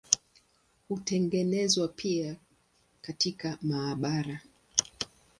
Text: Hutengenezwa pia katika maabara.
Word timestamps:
Hutengenezwa 0.87 1.87
pia 1.87 2.35
katika 3.01 3.57
maabara. 3.61 4.39